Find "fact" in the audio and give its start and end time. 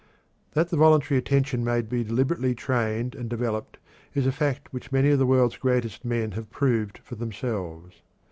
4.31-4.73